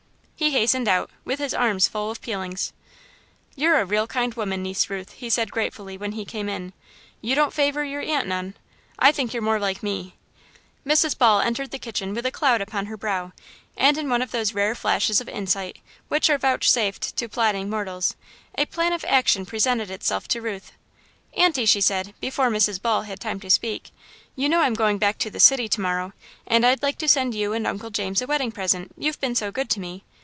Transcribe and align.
He 0.41 0.49
hastened 0.49 0.87
out, 0.87 1.11
with 1.23 1.37
his 1.37 1.53
arms 1.53 1.87
full 1.87 2.09
of 2.09 2.19
peelings. 2.19 2.73
"You're 3.55 3.79
a 3.79 3.85
real 3.85 4.07
kind 4.07 4.33
woman, 4.33 4.63
Niece 4.63 4.89
Ruth," 4.89 5.11
he 5.11 5.29
said 5.29 5.51
gratefully, 5.51 5.99
when 5.99 6.13
he 6.13 6.25
came 6.25 6.49
in. 6.49 6.73
"You 7.21 7.35
don't 7.35 7.53
favour 7.53 7.83
your 7.83 8.01
aunt 8.01 8.25
none 8.27 8.55
I 8.97 9.11
think 9.11 9.33
you're 9.33 9.43
more 9.43 9.59
like 9.59 9.83
me." 9.83 10.15
Mrs. 10.83 11.15
Ball 11.15 11.41
entered 11.41 11.69
the 11.69 11.77
kitchen 11.77 12.15
with 12.15 12.25
a 12.25 12.31
cloud 12.31 12.59
upon 12.59 12.87
her 12.87 12.97
brow, 12.97 13.33
and 13.77 13.99
in 13.99 14.09
one 14.09 14.23
of 14.23 14.31
those 14.31 14.55
rare 14.55 14.73
flashes 14.73 15.21
of 15.21 15.29
insight 15.29 15.77
which 16.07 16.27
are 16.27 16.39
vouchsafed 16.39 17.15
to 17.17 17.29
plodding 17.29 17.69
mortals, 17.69 18.15
a 18.57 18.65
plan 18.65 18.93
of 18.93 19.05
action 19.07 19.45
presented 19.45 19.91
itself 19.91 20.27
to 20.29 20.41
Ruth. 20.41 20.71
"Aunty," 21.37 21.67
she 21.67 21.81
said, 21.81 22.15
before 22.19 22.49
Mrs. 22.49 22.81
Ball 22.81 23.03
had 23.03 23.19
time 23.19 23.39
to 23.41 23.49
speak, 23.51 23.91
"you 24.35 24.49
know 24.49 24.61
I'm 24.61 24.73
going 24.73 24.97
back 24.97 25.19
to 25.19 25.29
the 25.29 25.39
city 25.39 25.67
to 25.69 25.81
morrow, 25.81 26.13
and 26.47 26.65
I'd 26.65 26.81
like 26.81 26.97
to 26.97 27.07
send 27.07 27.35
you 27.35 27.53
and 27.53 27.67
Uncle 27.67 27.91
James 27.91 28.23
a 28.23 28.25
wedding 28.25 28.51
present 28.51 28.91
you've 28.97 29.21
been 29.21 29.35
so 29.35 29.51
good 29.51 29.69
to 29.69 29.79
me. 29.79 30.03